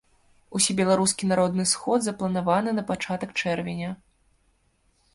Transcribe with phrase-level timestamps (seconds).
[0.59, 3.95] Усебеларускі народны сход запланаваны на пачатак чэрвеня.